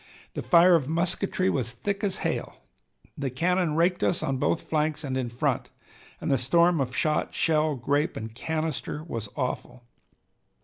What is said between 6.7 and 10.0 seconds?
of shot, shell, grape, and canister was awful.